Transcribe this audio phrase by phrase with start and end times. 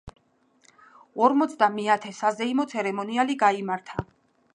[1.25, 4.07] ორმოცდამეათე საზეიმო ცერემონიალი გაიმართა.